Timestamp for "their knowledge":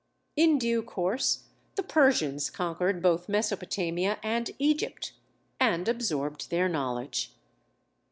6.49-7.33